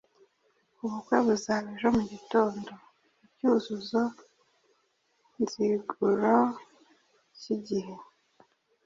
[0.83, 2.71] Ubukwe buzaba ejo mu gitondo.
[3.25, 4.01] icyuzuzo
[5.41, 6.33] nziguro
[7.39, 7.95] k’igihe